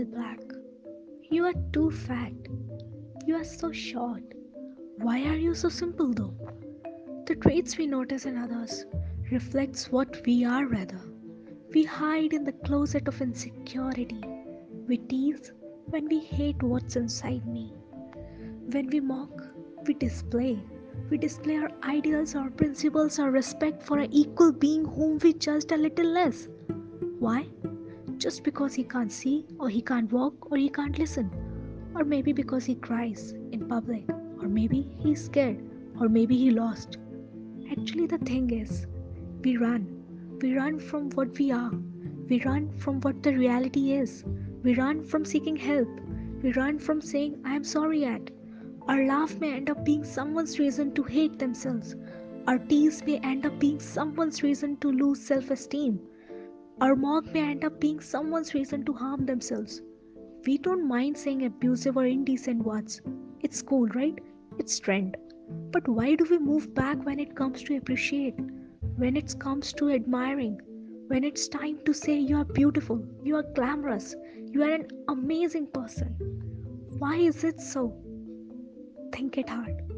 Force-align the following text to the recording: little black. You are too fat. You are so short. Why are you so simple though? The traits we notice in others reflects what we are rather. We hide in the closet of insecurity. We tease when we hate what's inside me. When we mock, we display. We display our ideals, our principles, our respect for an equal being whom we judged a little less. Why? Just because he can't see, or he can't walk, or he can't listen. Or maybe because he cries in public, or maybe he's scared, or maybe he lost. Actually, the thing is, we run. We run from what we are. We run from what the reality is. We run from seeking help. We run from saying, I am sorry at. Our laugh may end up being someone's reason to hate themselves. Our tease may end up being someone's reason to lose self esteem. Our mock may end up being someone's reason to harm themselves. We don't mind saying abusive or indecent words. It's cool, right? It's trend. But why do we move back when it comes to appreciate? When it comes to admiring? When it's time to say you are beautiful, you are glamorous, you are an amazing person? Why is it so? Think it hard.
little 0.00 0.14
black. 0.14 0.40
You 1.30 1.44
are 1.46 1.54
too 1.72 1.90
fat. 1.90 2.32
You 3.26 3.36
are 3.36 3.44
so 3.44 3.70
short. 3.70 4.22
Why 4.96 5.22
are 5.24 5.36
you 5.36 5.54
so 5.54 5.68
simple 5.68 6.14
though? 6.14 6.34
The 7.26 7.34
traits 7.34 7.76
we 7.76 7.86
notice 7.86 8.24
in 8.24 8.38
others 8.38 8.86
reflects 9.30 9.92
what 9.92 10.22
we 10.24 10.44
are 10.44 10.66
rather. 10.66 11.00
We 11.74 11.84
hide 11.84 12.32
in 12.32 12.44
the 12.44 12.52
closet 12.64 13.08
of 13.08 13.20
insecurity. 13.20 14.22
We 14.88 14.96
tease 14.96 15.52
when 15.86 16.08
we 16.08 16.20
hate 16.20 16.62
what's 16.62 16.96
inside 16.96 17.46
me. 17.46 17.74
When 18.70 18.88
we 18.88 19.00
mock, 19.00 19.42
we 19.86 19.94
display. 19.94 20.58
We 21.10 21.18
display 21.18 21.56
our 21.56 21.70
ideals, 21.84 22.34
our 22.34 22.50
principles, 22.50 23.18
our 23.18 23.30
respect 23.30 23.82
for 23.82 23.98
an 23.98 24.12
equal 24.12 24.52
being 24.52 24.84
whom 24.84 25.18
we 25.18 25.34
judged 25.34 25.72
a 25.72 25.76
little 25.76 26.06
less. 26.06 26.48
Why? 27.18 27.46
Just 28.20 28.44
because 28.44 28.74
he 28.74 28.84
can't 28.84 29.10
see, 29.10 29.46
or 29.58 29.70
he 29.70 29.80
can't 29.80 30.12
walk, 30.12 30.52
or 30.52 30.58
he 30.58 30.68
can't 30.68 30.98
listen. 30.98 31.30
Or 31.94 32.04
maybe 32.04 32.34
because 32.34 32.66
he 32.66 32.74
cries 32.74 33.32
in 33.50 33.66
public, 33.66 34.04
or 34.42 34.46
maybe 34.46 34.86
he's 34.98 35.24
scared, 35.24 35.58
or 35.98 36.06
maybe 36.06 36.36
he 36.36 36.50
lost. 36.50 36.98
Actually, 37.70 38.06
the 38.06 38.18
thing 38.18 38.50
is, 38.50 38.86
we 39.42 39.56
run. 39.56 40.38
We 40.42 40.54
run 40.54 40.78
from 40.78 41.08
what 41.12 41.38
we 41.38 41.50
are. 41.50 41.72
We 42.28 42.42
run 42.44 42.70
from 42.76 43.00
what 43.00 43.22
the 43.22 43.32
reality 43.32 43.92
is. 43.92 44.22
We 44.62 44.74
run 44.74 45.02
from 45.02 45.24
seeking 45.24 45.56
help. 45.56 45.88
We 46.42 46.52
run 46.52 46.78
from 46.78 47.00
saying, 47.00 47.40
I 47.46 47.56
am 47.56 47.64
sorry 47.64 48.04
at. 48.04 48.30
Our 48.86 49.06
laugh 49.06 49.40
may 49.40 49.54
end 49.54 49.70
up 49.70 49.82
being 49.82 50.04
someone's 50.04 50.58
reason 50.58 50.92
to 50.92 51.02
hate 51.04 51.38
themselves. 51.38 51.96
Our 52.46 52.58
tease 52.58 53.02
may 53.02 53.16
end 53.20 53.46
up 53.46 53.58
being 53.58 53.80
someone's 53.80 54.42
reason 54.42 54.76
to 54.76 54.92
lose 54.92 55.22
self 55.22 55.50
esteem. 55.50 56.00
Our 56.80 56.96
mock 56.96 57.26
may 57.34 57.42
end 57.42 57.62
up 57.62 57.78
being 57.78 58.00
someone's 58.00 58.54
reason 58.54 58.86
to 58.86 58.94
harm 58.94 59.26
themselves. 59.26 59.82
We 60.46 60.56
don't 60.56 60.88
mind 60.88 61.18
saying 61.18 61.44
abusive 61.44 61.98
or 61.98 62.06
indecent 62.06 62.64
words. 62.64 63.02
It's 63.40 63.60
cool, 63.60 63.86
right? 63.88 64.18
It's 64.58 64.80
trend. 64.80 65.18
But 65.72 65.86
why 65.86 66.14
do 66.14 66.24
we 66.30 66.38
move 66.38 66.74
back 66.74 67.04
when 67.04 67.20
it 67.20 67.36
comes 67.36 67.62
to 67.64 67.76
appreciate? 67.76 68.38
When 68.96 69.14
it 69.14 69.38
comes 69.38 69.74
to 69.74 69.90
admiring? 69.90 70.58
When 71.08 71.22
it's 71.22 71.48
time 71.48 71.80
to 71.84 71.92
say 71.92 72.18
you 72.18 72.38
are 72.38 72.46
beautiful, 72.46 73.04
you 73.24 73.36
are 73.36 73.52
glamorous, 73.54 74.16
you 74.46 74.62
are 74.62 74.72
an 74.72 74.88
amazing 75.08 75.66
person? 75.66 76.16
Why 76.98 77.16
is 77.16 77.44
it 77.44 77.60
so? 77.60 77.94
Think 79.12 79.36
it 79.36 79.50
hard. 79.50 79.89